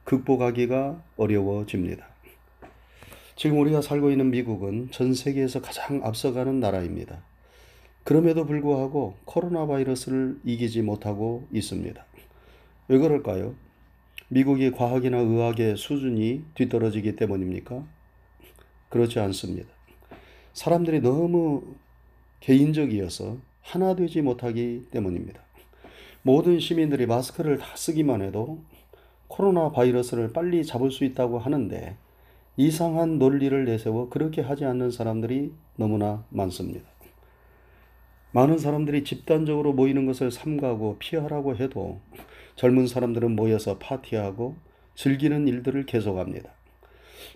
극복하기가 0.04 1.02
어려워집니다. 1.16 2.06
지금 3.38 3.58
우리가 3.60 3.82
살고 3.82 4.12
있는 4.12 4.32
미국은 4.32 4.90
전 4.92 5.14
세계에서 5.14 5.62
가장 5.62 6.02
앞서가는 6.04 6.60
나라입니다. 6.60 7.22
그럼에도 8.04 8.46
불구하고 8.46 9.16
코로나 9.24 9.66
바이러스를 9.66 10.38
이기지 10.44 10.82
못하고 10.82 11.48
있습니다. 11.54 12.06
왜 12.90 12.98
그럴까요? 12.98 13.56
미국이 14.28 14.72
과학이나 14.72 15.20
의학의 15.20 15.78
수준이 15.78 16.44
뒤떨어지기 16.56 17.16
때문입니까? 17.16 17.82
그렇지 18.90 19.20
않습니다. 19.20 19.70
사람들이 20.54 21.00
너무 21.00 21.76
개인적이어서 22.40 23.38
하나 23.62 23.96
되지 23.96 24.22
못하기 24.22 24.88
때문입니다. 24.92 25.42
모든 26.22 26.60
시민들이 26.60 27.06
마스크를 27.06 27.58
다 27.58 27.76
쓰기만 27.76 28.22
해도 28.22 28.60
코로나 29.28 29.72
바이러스를 29.72 30.34
빨리 30.34 30.66
잡을 30.66 30.92
수 30.92 31.06
있다고 31.06 31.40
하는데 31.40 31.96
이상한 32.58 33.20
논리를 33.20 33.64
내세워 33.66 34.10
그렇게 34.10 34.42
하지 34.42 34.66
않는 34.66 34.92
사람들이 34.92 35.54
너무나 35.76 36.26
많습니다. 36.30 36.90
많은 38.32 38.58
사람들이 38.58 39.04
집단적으로 39.04 39.74
모이는 39.74 40.06
것을 40.06 40.30
삼가고 40.30 40.98
피하라고 41.00 41.56
해도 41.56 42.00
젊은 42.56 42.86
사람들은 42.88 43.36
모여서 43.36 43.78
파티하고 43.80 44.56
즐기는 44.96 45.48
일들을 45.48 45.86
계속합니다. 45.86 46.52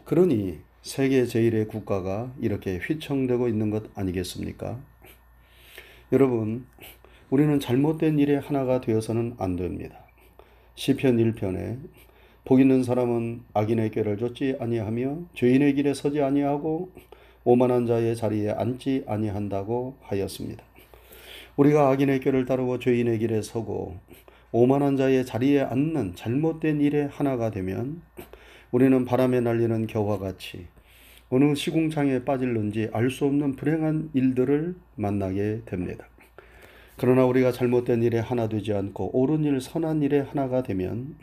그러니 0.03 0.59
세계 0.81 1.23
제1의 1.23 1.69
국가가 1.69 2.33
이렇게 2.41 2.77
휘청되고 2.77 3.47
있는 3.47 3.69
것 3.69 3.97
아니겠습니까? 3.97 4.79
여러분, 6.13 6.67
우리는 7.31 7.59
잘못된 7.59 8.19
일의 8.19 8.39
하나가 8.39 8.79
되어서는 8.79 9.33
안 9.39 9.55
됩니다. 9.55 10.05
시편 10.75 11.17
1편에 11.17 11.79
복 12.45 12.59
있는 12.59 12.83
사람은 12.83 13.41
악인의 13.55 13.89
꾀를 13.89 14.17
쫓지 14.17 14.55
아니하며 14.59 15.23
죄인의 15.33 15.73
길에 15.73 15.95
서지 15.95 16.21
아니하고 16.21 16.91
오만한 17.45 17.87
자의 17.87 18.15
자리에 18.15 18.51
앉지 18.51 19.05
아니한다고 19.07 19.97
하였습니다. 20.01 20.63
우리가 21.55 21.89
악인의 21.89 22.19
꾀를 22.19 22.45
따르고 22.45 22.77
죄인의 22.77 23.17
길에 23.17 23.41
서고 23.41 23.97
오만한 24.51 24.97
자의 24.97 25.25
자리에 25.25 25.61
앉는 25.61 26.13
잘못된 26.13 26.79
일에 26.81 27.05
하나가 27.05 27.49
되면 27.49 28.03
우리는 28.69 29.03
바람에 29.03 29.39
날리는 29.39 29.87
겨와 29.87 30.19
같이 30.19 30.67
어느 31.33 31.55
시궁창에 31.55 32.25
빠질는지 32.25 32.89
알 32.93 33.09
수 33.09 33.25
없는 33.25 33.55
불행한 33.55 34.11
일들을 34.13 34.75
만나게 34.95 35.61
됩니다. 35.65 36.05
그러나 36.95 37.25
우리가 37.25 37.51
잘못된 37.51 38.03
일에 38.03 38.19
하나 38.19 38.47
되지 38.47 38.71
않고 38.71 39.17
옳은 39.19 39.43
일, 39.43 39.59
선한 39.59 40.03
일에 40.03 40.19
하나가 40.19 40.61
되면 40.61 41.15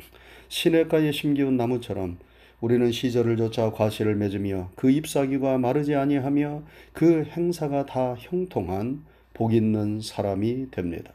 시냇가에 0.48 1.12
심기운 1.12 1.56
나무처럼 1.56 2.18
우리는 2.60 2.90
시절을 2.90 3.36
쫓아 3.36 3.70
과실을 3.70 4.16
맺으며 4.16 4.70
그 4.74 4.90
잎사귀가 4.90 5.58
마르지 5.58 5.94
아니하며 5.94 6.64
그 6.92 7.22
행사가 7.22 7.86
다 7.86 8.16
형통한 8.18 9.04
복 9.32 9.54
있는 9.54 10.00
사람이 10.00 10.72
됩니다. 10.72 11.12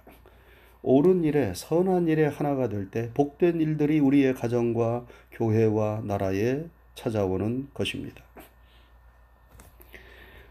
옳은 0.84 1.26
일에 1.26 1.52
선한 1.54 2.08
일에 2.08 2.28
하나가 2.28 2.70
될 2.70 2.90
때 2.90 3.10
복된 3.14 3.60
일들이 3.60 4.00
우리의 4.00 4.36
가정과 4.36 5.06
교회와 5.34 6.04
나라에 6.06 6.64
찾아오는 6.96 7.68
것입니다. 7.74 8.24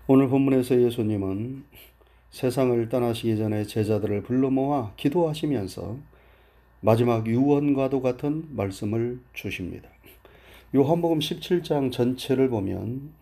오늘 0.06 0.28
본문에서 0.28 0.82
예수님은 0.82 1.64
세상을 2.28 2.88
떠나시기 2.90 3.38
전에 3.38 3.64
제자들을 3.64 4.22
불러 4.22 4.50
모아 4.50 4.92
기도하시면서 4.96 5.96
마지막 6.82 7.26
유언과도 7.26 8.02
같은 8.02 8.44
말씀을 8.50 9.18
주십니다. 9.32 9.88
요한복음 10.74 11.20
17장 11.20 11.90
전체를 11.90 12.50
보면 12.50 13.12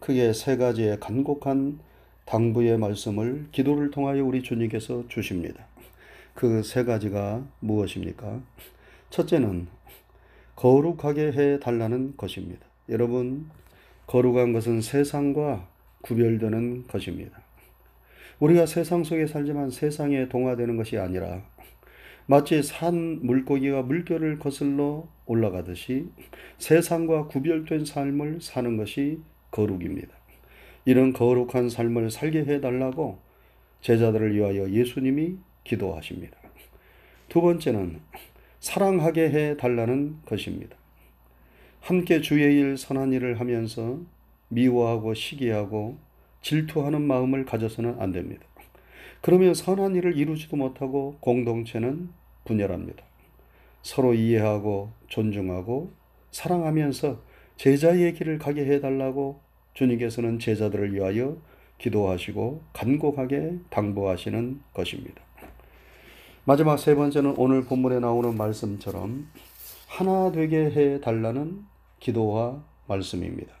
크게 0.00 0.32
세 0.32 0.56
가지의 0.56 0.98
간곡한 0.98 1.78
당부의 2.24 2.78
말씀을 2.78 3.46
기도를 3.52 3.92
통하여 3.92 4.24
우리 4.24 4.42
주님께서 4.42 5.04
주십니다. 5.08 5.66
그 6.34 6.62
세 6.64 6.82
가지가 6.82 7.44
무엇입니까? 7.60 8.40
첫째는 9.10 9.68
거룩하게 10.56 11.30
해 11.30 11.60
달라는 11.60 12.14
것입니다. 12.16 12.66
여러분, 12.88 13.48
거룩한 14.08 14.52
것은 14.52 14.80
세상과 14.80 15.73
구별되는 16.04 16.86
것입니다. 16.86 17.40
우리가 18.38 18.66
세상 18.66 19.04
속에 19.04 19.26
살지만 19.26 19.70
세상에 19.70 20.28
동화되는 20.28 20.76
것이 20.76 20.98
아니라 20.98 21.42
마치 22.26 22.62
산 22.62 23.20
물고기가 23.22 23.82
물결을 23.82 24.38
거슬러 24.38 25.08
올라가듯이 25.26 26.08
세상과 26.58 27.28
구별된 27.28 27.84
삶을 27.84 28.40
사는 28.40 28.76
것이 28.76 29.20
거룩입니다. 29.50 30.08
이런 30.84 31.12
거룩한 31.12 31.70
삶을 31.70 32.10
살게 32.10 32.40
해달라고 32.40 33.18
제자들을 33.80 34.34
위하여 34.34 34.70
예수님이 34.70 35.36
기도하십니다. 35.64 36.36
두 37.28 37.40
번째는 37.40 38.00
사랑하게 38.60 39.30
해달라는 39.30 40.18
것입니다. 40.26 40.76
함께 41.80 42.20
주의 42.20 42.58
일, 42.58 42.76
선한 42.76 43.12
일을 43.12 43.40
하면서 43.40 44.00
미워하고 44.48 45.14
시기하고 45.14 45.98
질투하는 46.42 47.02
마음을 47.02 47.44
가져서는 47.44 48.00
안 48.00 48.12
됩니다. 48.12 48.44
그러면 49.20 49.54
선한 49.54 49.96
일을 49.96 50.16
이루지도 50.16 50.56
못하고 50.56 51.16
공동체는 51.20 52.10
분열합니다. 52.44 53.02
서로 53.82 54.14
이해하고 54.14 54.90
존중하고 55.08 55.92
사랑하면서 56.30 57.22
제자의 57.56 58.14
길을 58.14 58.38
가게 58.38 58.66
해달라고 58.66 59.40
주님께서는 59.74 60.38
제자들을 60.38 60.92
위하여 60.94 61.38
기도하시고 61.78 62.62
간곡하게 62.72 63.58
당부하시는 63.70 64.60
것입니다. 64.72 65.22
마지막 66.44 66.76
세 66.76 66.94
번째는 66.94 67.34
오늘 67.38 67.64
본문에 67.64 68.00
나오는 68.00 68.36
말씀처럼 68.36 69.28
하나 69.88 70.30
되게 70.32 70.70
해 70.70 71.00
달라는 71.00 71.64
기도와 72.00 72.62
말씀입니다. 72.86 73.54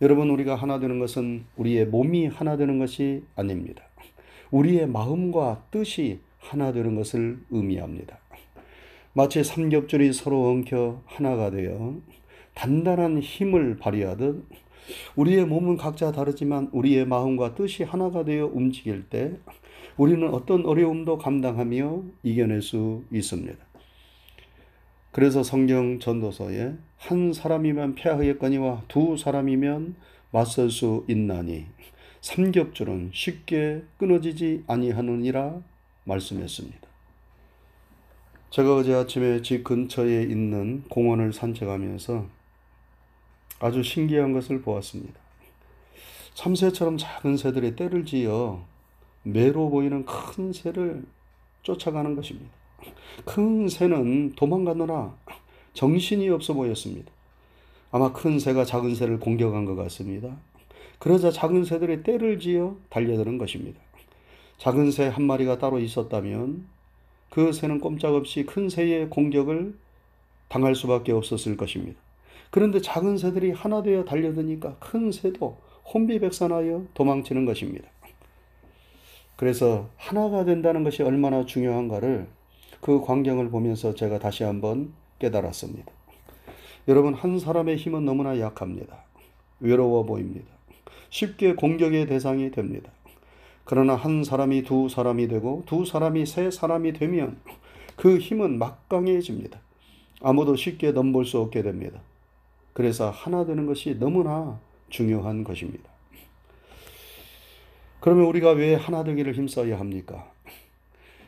여러분, 0.00 0.30
우리가 0.30 0.54
하나 0.54 0.78
되는 0.78 0.98
것은 0.98 1.44
우리의 1.56 1.86
몸이 1.86 2.26
하나 2.26 2.56
되는 2.56 2.78
것이 2.78 3.24
아닙니다. 3.34 3.82
우리의 4.50 4.86
마음과 4.86 5.64
뜻이 5.70 6.20
하나 6.38 6.72
되는 6.72 6.94
것을 6.94 7.38
의미합니다. 7.50 8.18
마치 9.12 9.42
삼겹줄이 9.42 10.12
서로 10.12 10.48
엉켜 10.48 11.02
하나가 11.06 11.50
되어 11.50 11.96
단단한 12.54 13.18
힘을 13.18 13.76
발휘하듯 13.76 14.44
우리의 15.16 15.44
몸은 15.46 15.76
각자 15.76 16.12
다르지만 16.12 16.70
우리의 16.72 17.06
마음과 17.06 17.54
뜻이 17.54 17.82
하나가 17.82 18.24
되어 18.24 18.46
움직일 18.46 19.08
때 19.08 19.32
우리는 19.96 20.32
어떤 20.32 20.64
어려움도 20.64 21.18
감당하며 21.18 22.02
이겨낼 22.22 22.62
수 22.62 23.02
있습니다. 23.12 23.56
그래서 25.10 25.42
성경 25.42 25.98
전도서에 25.98 26.74
한 26.98 27.32
사람이면 27.32 27.94
패하였거니와 27.94 28.82
두 28.88 29.16
사람이면 29.16 29.96
맞설 30.30 30.70
수 30.70 31.04
있나니 31.08 31.66
삼겹줄은 32.20 33.10
쉽게 33.14 33.82
끊어지지 33.96 34.64
아니하느니라 34.66 35.62
말씀했습니다. 36.04 36.88
제가 38.50 38.76
어제 38.76 38.94
아침에 38.94 39.42
집 39.42 39.62
근처에 39.64 40.22
있는 40.22 40.82
공원을 40.88 41.32
산책하면서 41.32 42.26
아주 43.60 43.82
신기한 43.82 44.32
것을 44.32 44.62
보았습니다. 44.62 45.20
참새처럼 46.34 46.98
작은 46.98 47.36
새들이 47.36 47.76
떼를 47.76 48.04
지어 48.04 48.64
매로 49.22 49.70
보이는 49.70 50.04
큰 50.04 50.52
새를 50.52 51.04
쫓아가는 51.62 52.14
것입니다. 52.14 52.50
큰 53.24 53.68
새는 53.68 54.32
도망가느라 54.34 55.16
정신이 55.78 56.28
없어 56.30 56.54
보였습니다. 56.54 57.12
아마 57.92 58.12
큰 58.12 58.40
새가 58.40 58.64
작은 58.64 58.96
새를 58.96 59.20
공격한 59.20 59.64
것 59.64 59.76
같습니다. 59.76 60.36
그러자 60.98 61.30
작은 61.30 61.62
새들이 61.62 62.02
떼를 62.02 62.40
지어 62.40 62.74
달려드는 62.90 63.38
것입니다. 63.38 63.78
작은 64.56 64.90
새 64.90 65.06
한 65.06 65.22
마리가 65.22 65.58
따로 65.58 65.78
있었다면 65.78 66.66
그 67.30 67.52
새는 67.52 67.78
꼼짝없이 67.78 68.44
큰 68.44 68.68
새의 68.68 69.08
공격을 69.08 69.76
당할 70.48 70.74
수밖에 70.74 71.12
없었을 71.12 71.56
것입니다. 71.56 72.00
그런데 72.50 72.80
작은 72.80 73.16
새들이 73.16 73.52
하나 73.52 73.80
되어 73.80 74.04
달려드니까 74.04 74.78
큰 74.80 75.12
새도 75.12 75.58
혼비백산하여 75.94 76.86
도망치는 76.94 77.44
것입니다. 77.44 77.88
그래서 79.36 79.88
하나가 79.96 80.44
된다는 80.44 80.82
것이 80.82 81.04
얼마나 81.04 81.46
중요한가를 81.46 82.26
그 82.80 83.00
광경을 83.00 83.50
보면서 83.50 83.94
제가 83.94 84.18
다시 84.18 84.42
한번 84.42 84.92
깨달았습니다. 85.18 85.92
여러분, 86.88 87.14
한 87.14 87.38
사람의 87.38 87.76
힘은 87.76 88.04
너무나 88.04 88.38
약합니다. 88.38 89.04
외로워 89.60 90.04
보입니다. 90.04 90.46
쉽게 91.10 91.54
공격의 91.54 92.06
대상이 92.06 92.50
됩니다. 92.50 92.90
그러나 93.64 93.94
한 93.94 94.24
사람이 94.24 94.62
두 94.62 94.88
사람이 94.88 95.28
되고 95.28 95.62
두 95.66 95.84
사람이 95.84 96.24
세 96.24 96.50
사람이 96.50 96.94
되면 96.94 97.38
그 97.96 98.18
힘은 98.18 98.58
막강해집니다. 98.58 99.60
아무도 100.22 100.56
쉽게 100.56 100.92
넘볼 100.92 101.26
수 101.26 101.38
없게 101.38 101.62
됩니다. 101.62 102.00
그래서 102.72 103.10
하나 103.10 103.44
되는 103.44 103.66
것이 103.66 103.98
너무나 103.98 104.58
중요한 104.88 105.44
것입니다. 105.44 105.90
그러면 108.00 108.26
우리가 108.26 108.52
왜 108.52 108.74
하나 108.74 109.04
되기를 109.04 109.34
힘써야 109.34 109.78
합니까? 109.78 110.30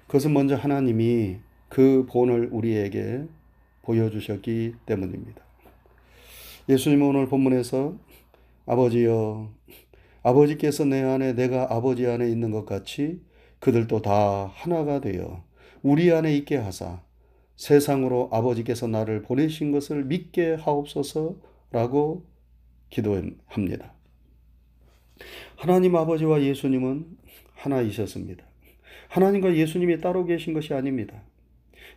그것은 0.07 0.33
먼저 0.33 0.57
하나님이 0.57 1.39
그 1.69 2.07
본을 2.09 2.49
우리에게 2.53 3.27
보여주셨기 3.91 4.75
때문입니다. 4.87 5.43
예수님은 6.69 7.09
오늘 7.09 7.27
본문에서 7.27 7.99
아버지여, 8.67 9.53
아버지께서 10.23 10.85
내 10.85 11.03
안에 11.03 11.33
내가 11.33 11.75
아버지 11.75 12.07
안에 12.07 12.29
있는 12.29 12.53
것 12.53 12.65
같이 12.65 13.21
그들도 13.59 14.01
다 14.03 14.47
하나가 14.55 15.01
되어 15.01 15.43
우리 15.83 16.13
안에 16.13 16.37
있게 16.37 16.57
하사 16.57 17.03
세상으로 17.57 18.29
아버지께서 18.33 18.87
나를 18.87 19.23
보내신 19.23 19.73
것을 19.73 20.05
믿게 20.05 20.55
하옵소서라고 20.55 22.25
기도합니다. 22.91 23.95
하나님 25.57 25.97
아버지와 25.97 26.43
예수님은 26.43 27.07
하나이셨습니다. 27.55 28.45
하나님과 29.09 29.57
예수님이 29.57 29.99
따로 29.99 30.25
계신 30.25 30.55
것이 30.55 30.73
아닙니다. 30.73 31.23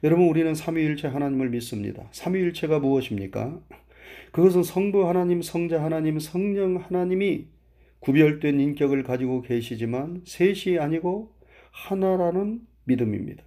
여러분, 0.03 0.27
우리는 0.27 0.53
삼위일체 0.53 1.07
하나님을 1.07 1.49
믿습니다. 1.49 2.09
삼위일체가 2.11 2.79
무엇입니까? 2.79 3.61
그것은 4.33 4.61
성부 4.61 5.07
하나님, 5.07 5.41
성자 5.41 5.81
하나님, 5.81 6.19
성령 6.19 6.75
하나님이 6.75 7.47
구별된 7.99 8.59
인격을 8.59 9.03
가지고 9.03 9.41
계시지만 9.41 10.23
셋이 10.25 10.77
아니고 10.77 11.31
하나라는 11.71 12.67
믿음입니다. 12.83 13.45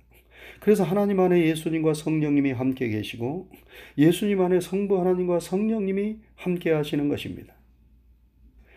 그래서 0.60 0.82
하나님 0.82 1.20
안에 1.20 1.46
예수님과 1.46 1.92
성령님이 1.92 2.52
함께 2.52 2.88
계시고 2.88 3.50
예수님 3.98 4.40
안에 4.40 4.60
성부 4.60 4.98
하나님과 4.98 5.40
성령님이 5.40 6.20
함께 6.36 6.70
하시는 6.70 7.06
것입니다. 7.10 7.54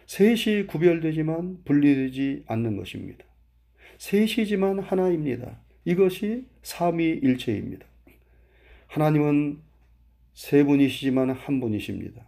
셋이 0.05 0.67
구별되지만 0.67 1.59
분리되지 1.63 2.43
않는 2.47 2.75
것입니다. 2.75 3.23
셋이지만 3.99 4.79
하나입니다. 4.79 5.61
이것이 5.85 6.47
삼위일체입니다. 6.61 7.85
하나님은 8.87 9.59
세 10.33 10.63
분이시지만 10.63 11.31
한 11.31 11.59
분이십니다. 11.59 12.25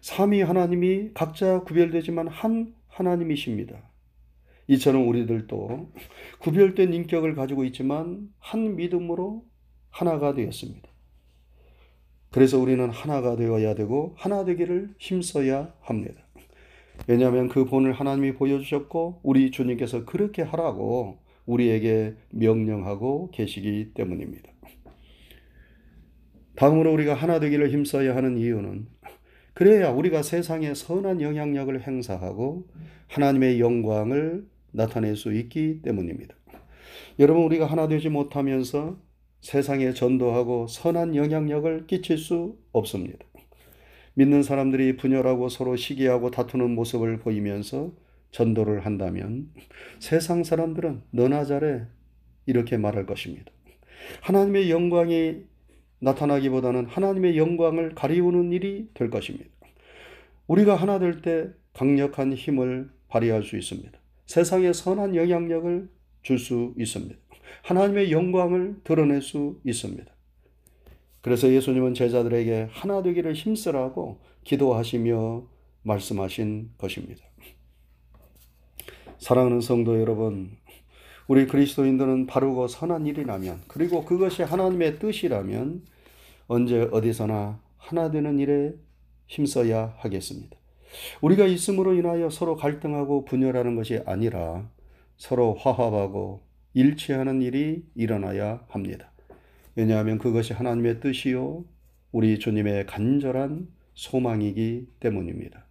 삼위 0.00 0.42
하나님이 0.42 1.10
각자 1.14 1.60
구별되지만 1.60 2.28
한 2.28 2.74
하나님이십니다. 2.88 3.82
이처럼 4.68 5.08
우리들도 5.08 5.92
구별된 6.40 6.92
인격을 6.92 7.34
가지고 7.34 7.64
있지만 7.64 8.32
한 8.38 8.76
믿음으로 8.76 9.44
하나가 9.90 10.34
되었습니다. 10.34 10.88
그래서 12.30 12.58
우리는 12.58 12.90
하나가 12.90 13.36
되어야 13.36 13.74
되고 13.74 14.14
하나 14.16 14.44
되기를 14.44 14.94
힘써야 14.98 15.72
합니다. 15.80 16.22
왜냐하면 17.06 17.48
그 17.48 17.64
본을 17.64 17.92
하나님이 17.92 18.34
보여주셨고 18.34 19.20
우리 19.22 19.50
주님께서 19.50 20.04
그렇게 20.04 20.42
하라고 20.42 21.18
우리에게 21.46 22.14
명령하고 22.30 23.30
계시기 23.30 23.92
때문입니다. 23.94 24.50
다음으로 26.56 26.92
우리가 26.92 27.14
하나 27.14 27.38
되기를 27.38 27.70
힘써야 27.70 28.16
하는 28.16 28.38
이유는 28.38 28.86
그래야 29.54 29.90
우리가 29.90 30.22
세상에 30.22 30.74
선한 30.74 31.22
영향력을 31.22 31.86
행사하고 31.86 32.66
하나님의 33.08 33.60
영광을 33.60 34.46
나타낼 34.72 35.16
수 35.16 35.32
있기 35.32 35.80
때문입니다. 35.82 36.34
여러분, 37.18 37.44
우리가 37.44 37.64
하나 37.64 37.88
되지 37.88 38.10
못하면서 38.10 38.98
세상에 39.40 39.92
전도하고 39.92 40.66
선한 40.66 41.14
영향력을 41.14 41.86
끼칠 41.86 42.18
수 42.18 42.58
없습니다. 42.72 43.24
믿는 44.14 44.42
사람들이 44.42 44.96
분열하고 44.96 45.48
서로 45.48 45.76
시기하고 45.76 46.30
다투는 46.30 46.74
모습을 46.74 47.18
보이면서 47.18 47.92
전도를 48.30 48.84
한다면 48.84 49.50
세상 49.98 50.44
사람들은 50.44 51.02
너나 51.10 51.44
잘해 51.44 51.82
이렇게 52.46 52.76
말할 52.76 53.06
것입니다. 53.06 53.50
하나님의 54.22 54.70
영광이 54.70 55.44
나타나기보다는 56.00 56.86
하나님의 56.86 57.38
영광을 57.38 57.94
가리우는 57.94 58.52
일이 58.52 58.88
될 58.94 59.10
것입니다. 59.10 59.50
우리가 60.46 60.76
하나 60.76 60.98
될 60.98 61.22
때 61.22 61.48
강력한 61.72 62.32
힘을 62.32 62.90
발휘할 63.08 63.42
수 63.42 63.56
있습니다. 63.56 63.98
세상에 64.26 64.72
선한 64.72 65.14
영향력을 65.16 65.88
줄 66.22 66.38
수 66.38 66.74
있습니다. 66.76 67.14
하나님의 67.62 68.10
영광을 68.12 68.76
드러낼 68.84 69.22
수 69.22 69.60
있습니다. 69.64 70.04
그래서 71.20 71.52
예수님은 71.52 71.94
제자들에게 71.94 72.68
하나 72.70 73.02
되기를 73.02 73.34
힘쓰라고 73.34 74.20
기도하시며 74.44 75.46
말씀하신 75.82 76.70
것입니다. 76.78 77.24
사랑하는 79.18 79.60
성도 79.60 80.00
여러분, 80.00 80.50
우리 81.26 81.46
그리스도인들은 81.46 82.26
바르고 82.26 82.68
선한 82.68 83.06
일이라면, 83.06 83.62
그리고 83.66 84.04
그것이 84.04 84.42
하나님의 84.42 84.98
뜻이라면, 84.98 85.84
언제 86.46 86.88
어디서나 86.92 87.60
하나 87.76 88.10
되는 88.10 88.38
일에 88.38 88.74
힘써야 89.26 89.94
하겠습니다. 89.98 90.56
우리가 91.20 91.46
있음으로 91.46 91.94
인하여 91.94 92.30
서로 92.30 92.56
갈등하고 92.56 93.24
분열하는 93.24 93.74
것이 93.74 94.00
아니라 94.06 94.70
서로 95.16 95.54
화합하고 95.54 96.46
일치하는 96.74 97.42
일이 97.42 97.84
일어나야 97.94 98.64
합니다. 98.68 99.10
왜냐하면 99.74 100.18
그것이 100.18 100.52
하나님의 100.52 101.00
뜻이요, 101.00 101.64
우리 102.12 102.38
주님의 102.38 102.86
간절한 102.86 103.68
소망이기 103.94 104.86
때문입니다. 105.00 105.64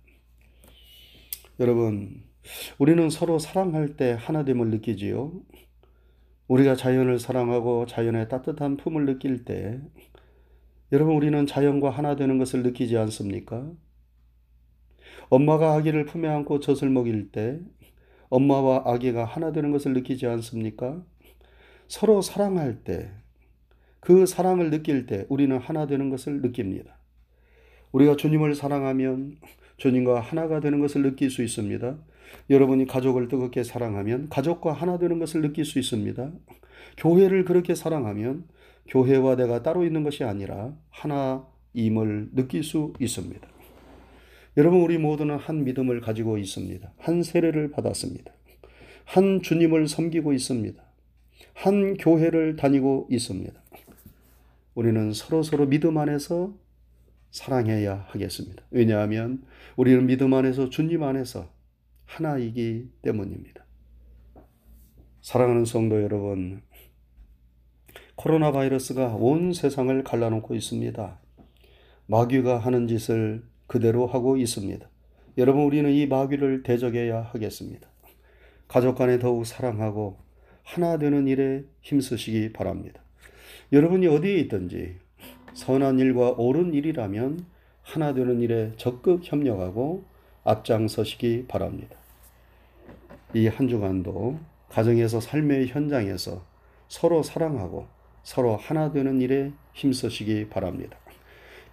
여러분, 1.60 2.25
우리는 2.78 3.10
서로 3.10 3.40
사랑할 3.40 3.96
때 3.96 4.18
하나됨을 4.20 4.70
느끼지요. 4.70 5.32
우리가 6.48 6.76
자연을 6.76 7.20
사랑하고 7.20 7.86
자연의 7.88 8.30
따뜻한 8.30 8.78
품을 8.78 9.06
느낄 9.06 9.46
때, 9.46 9.80
여러분, 10.92 11.16
우리는 11.16 11.46
자연과 11.48 11.90
하나 11.90 12.16
되는 12.16 12.38
것을 12.38 12.62
느끼지 12.64 12.98
않습니까? 12.98 13.72
엄마가 15.30 15.74
아기를 15.74 16.06
품에 16.06 16.28
안고 16.28 16.60
젖을 16.60 16.90
먹일 16.90 17.32
때 17.32 17.60
엄마와 18.30 18.84
아기가 18.86 19.26
하나 19.26 19.52
되는 19.52 19.72
것을 19.72 19.94
느끼지 19.94 20.28
않습니까? 20.28 21.04
서로 21.88 22.22
사랑할 22.22 22.84
때, 22.84 23.12
그 24.00 24.28
사랑을 24.28 24.70
느낄 24.70 25.08
때 25.08 25.26
우리는 25.30 25.58
하나 25.58 25.88
되는 25.88 26.10
것을 26.10 26.42
느낍니다. 26.42 26.98
우리가 27.92 28.16
주님을 28.18 28.54
사랑하면 28.54 29.38
주님과 29.78 30.20
하나가 30.20 30.60
되는 30.60 30.80
것을 30.80 31.02
느낄 31.02 31.32
수 31.32 31.44
있습니다. 31.44 31.98
여러분이 32.50 32.86
가족을 32.86 33.28
뜨겁게 33.28 33.64
사랑하면 33.64 34.30
가족과 34.30 34.74
하나 34.74 34.98
되는 34.98 35.20
것을 35.20 35.42
느낄 35.42 35.66
수 35.66 35.80
있습니다. 35.80 36.32
교회를 36.98 37.46
그렇게 37.46 37.76
사랑하면 37.76 38.46
교회와 38.88 39.36
내가 39.36 39.64
따로 39.64 39.84
있는 39.84 40.04
것이 40.04 40.24
아니라 40.24 40.76
하나임을 40.90 42.30
느낄 42.34 42.64
수 42.64 42.94
있습니다. 43.00 43.48
여러분, 44.58 44.82
우리 44.82 44.98
모두는 44.98 45.38
한 45.38 45.64
믿음을 45.64 46.00
가지고 46.02 46.38
있습니다. 46.38 46.94
한 46.98 47.24
세례를 47.24 47.72
받았습니다. 47.72 48.32
한 49.04 49.42
주님을 49.42 49.88
섬기고 49.88 50.34
있습니다. 50.34 50.82
한 51.54 51.98
교회를 51.98 52.56
다니고 52.56 53.08
있습니다. 53.10 53.54
우리는 54.76 55.14
서로서로 55.14 55.66
믿음 55.68 55.98
안에서 55.98 56.54
사랑해야 57.32 58.06
하겠습니다. 58.10 58.64
왜냐하면 58.72 59.44
우리는 59.76 60.06
믿음 60.06 60.34
안에서 60.34 60.70
주님 60.70 61.04
안에서 61.04 61.50
하나이기 62.06 62.89
때문입니다. 63.02 63.65
사랑하는 65.22 65.65
성도 65.65 66.02
여러분, 66.02 66.62
코로나 68.15 68.52
바이러스가 68.52 69.15
온 69.15 69.54
세상을 69.54 70.04
갈라놓고 70.04 70.56
있습니다. 70.56 71.20
마귀가 72.08 72.60
하는 72.60 72.88
짓을 72.88 73.44
그대로 73.68 74.06
하고 74.06 74.38
있습니다. 74.38 74.88
여러분, 75.38 75.63
우리는 75.63 75.91
이 75.91 76.06
마귀를 76.06 76.63
대적해야 76.63 77.22
하겠습니다. 77.22 77.89
가족 78.68 78.96
간에 78.96 79.20
더욱 79.20 79.46
사랑하고 79.46 80.18
하나 80.63 80.98
되는 80.98 81.28
일에 81.28 81.63
힘쓰시기 81.82 82.54
바랍니다. 82.54 83.02
여러분이 83.72 84.08
어디에 84.08 84.36
있든지 84.41 84.98
선한 85.54 86.00
일과 86.00 86.32
옳은 86.32 86.74
일이라면 86.74 87.46
하나 87.82 88.13
되는 88.13 88.41
일에 88.41 88.74
적극 88.78 89.22
협력하고 89.24 90.06
앞장서시기 90.46 91.46
바랍니다. 91.48 91.98
이 93.34 93.48
한 93.48 93.68
주간도 93.68 94.40
가정에서 94.70 95.20
삶의 95.20 95.68
현장에서 95.68 96.44
서로 96.88 97.22
사랑하고 97.24 97.88
서로 98.24 98.56
하나 98.56 98.92
되는 98.92 99.20
일에 99.22 99.52
힘쓰시기 99.74 100.48
바랍니다. 100.50 100.98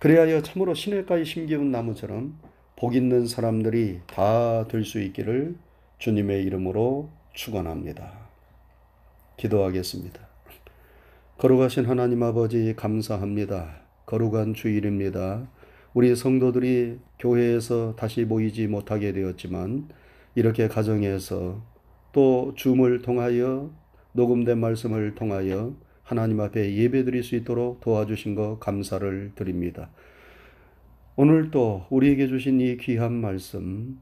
그래야 0.01 0.43
참으로 0.43 0.75
시냇가에 0.75 1.23
심기운 1.25 1.71
나무처럼 1.71 2.37
복 2.77 2.97
있는 2.97 3.27
사람들이 3.29 4.01
다 4.07 4.67
될 4.69 4.83
수 4.85 5.01
있기를 5.01 5.55
주님의 5.99 6.43
이름으로 6.45 7.09
축원합니다. 7.35 8.13
기도하겠습니다. 9.37 10.21
거룩하신 11.39 11.87
하나님 11.87 12.23
아버지 12.23 12.75
감사합니다. 12.77 13.83
거룩한 14.07 14.55
주일입니다. 14.55 15.47
우리 15.95 16.17
성도들이 16.17 16.99
교회에서 17.19 17.95
다시 17.97 18.25
모이지 18.25 18.67
못하게 18.67 19.13
되었지만 19.13 19.89
이렇게 20.35 20.67
가정에서 20.67 21.63
또 22.13 22.55
줌을 22.57 23.03
통하여 23.03 23.71
녹음된 24.13 24.59
말씀을 24.59 25.15
통하여 25.15 25.75
하나님 26.03 26.41
앞에 26.41 26.75
예배드릴 26.77 27.23
수 27.23 27.37
있도록 27.37 27.81
도와주신 27.81 28.35
것 28.35 28.59
감사를 28.59 29.33
드립니다. 29.35 29.91
오늘 31.15 31.51
또 31.51 31.85
우리에게 31.91 32.27
주신 32.27 32.61
이 32.61 32.79
귀한 32.79 33.13
말씀, 33.13 33.99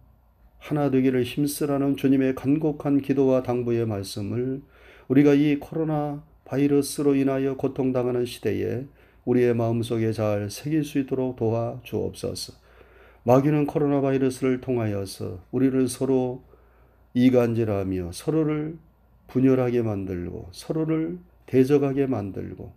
하나 0.58 0.90
되기를 0.90 1.24
힘쓰라는 1.24 1.96
주님의 1.96 2.36
간곡한 2.36 3.00
기도와 3.00 3.42
당부의 3.42 3.86
말씀을 3.86 4.62
우리가 5.08 5.34
이 5.34 5.56
코로나 5.58 6.22
바이러스로 6.44 7.16
인하여 7.16 7.56
고통당하는 7.56 8.26
시대에 8.26 8.86
우리의 9.24 9.54
마음속에 9.54 10.12
잘 10.12 10.50
새길 10.50 10.84
수 10.84 10.98
있도록 10.98 11.36
도와 11.36 11.80
주옵소서. 11.82 12.54
마귀는 13.24 13.66
코로나 13.66 14.00
바이러스를 14.00 14.60
통하여서 14.60 15.40
우리를 15.50 15.88
서로 15.88 16.42
이간질하며 17.14 18.12
서로를 18.12 18.78
분열하게 19.26 19.82
만들고 19.82 20.48
서로를 20.52 21.18
대적하게 21.46 22.06
만들고 22.06 22.72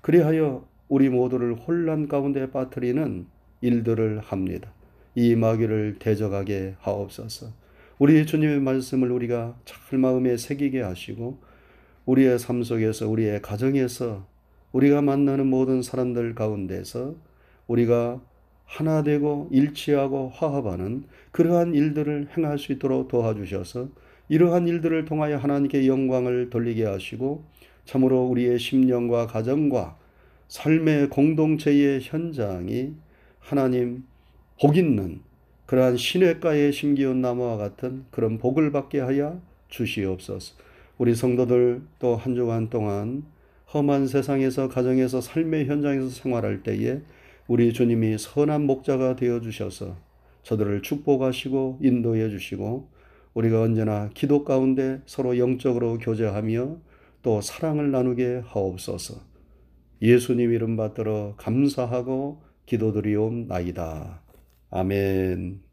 그리하여 0.00 0.66
우리 0.88 1.08
모두를 1.08 1.54
혼란 1.54 2.08
가운데 2.08 2.50
빠뜨리는 2.50 3.26
일들을 3.62 4.20
합니다. 4.20 4.70
이 5.14 5.34
마귀를 5.34 5.96
대적하게 5.98 6.74
하옵소서. 6.78 7.48
우리 7.98 8.26
주님의 8.26 8.60
말씀을 8.60 9.10
우리가 9.10 9.56
잘 9.64 9.98
마음에 9.98 10.36
새기게 10.36 10.82
하시고 10.82 11.38
우리의 12.06 12.38
삶 12.38 12.62
속에서 12.62 13.08
우리의 13.08 13.40
가정에서 13.40 14.26
우리가 14.74 15.02
만나는 15.02 15.46
모든 15.46 15.82
사람들 15.82 16.34
가운데서 16.34 17.14
우리가 17.68 18.20
하나 18.64 19.04
되고 19.04 19.48
일치하고 19.52 20.30
화합하는 20.34 21.04
그러한 21.30 21.74
일들을 21.74 22.30
행할 22.36 22.58
수 22.58 22.72
있도록 22.72 23.06
도와주셔서 23.06 23.88
이러한 24.28 24.66
일들을 24.66 25.04
통하여 25.04 25.36
하나님께 25.36 25.86
영광을 25.86 26.50
돌리게 26.50 26.84
하시고 26.84 27.44
참으로 27.84 28.24
우리의 28.24 28.58
심령과 28.58 29.28
가정과 29.28 29.96
삶의 30.48 31.10
공동체의 31.10 32.00
현장이 32.02 32.94
하나님 33.38 34.04
복 34.60 34.76
있는 34.76 35.20
그러한 35.66 35.96
시냇가에 35.96 36.72
심기운 36.72 37.20
나무와 37.20 37.56
같은 37.56 38.06
그런 38.10 38.38
복을 38.38 38.72
받게 38.72 39.00
하여 39.00 39.40
주시옵소서. 39.68 40.56
우리 40.98 41.14
성도들 41.14 41.82
또 41.98 42.16
한 42.16 42.34
주간 42.34 42.70
동안 42.70 43.24
험한 43.74 44.06
세상에서 44.06 44.68
가정에서 44.68 45.20
삶의 45.20 45.66
현장에서 45.66 46.08
생활할 46.08 46.62
때에 46.62 47.00
우리 47.48 47.72
주님이 47.72 48.18
선한 48.18 48.64
목자가 48.66 49.16
되어 49.16 49.40
주셔서 49.40 49.96
저들을 50.44 50.82
축복하시고 50.82 51.80
인도해 51.82 52.30
주시고 52.30 52.88
우리가 53.34 53.62
언제나 53.62 54.10
기도 54.14 54.44
가운데 54.44 55.02
서로 55.06 55.38
영적으로 55.38 55.98
교제하며 55.98 56.76
또 57.22 57.40
사랑을 57.40 57.90
나누게 57.90 58.42
하옵소서. 58.44 59.20
예수님 60.00 60.52
이름 60.52 60.76
받들어 60.76 61.34
감사하고 61.36 62.42
기도드리옵나이다. 62.66 64.22
아멘. 64.70 65.63